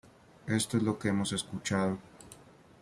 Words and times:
Esto 0.47 0.77
es 0.77 0.83
lo 0.83 0.97
que 0.97 1.09
hemos 1.09 1.31
escuchado. 1.31 1.99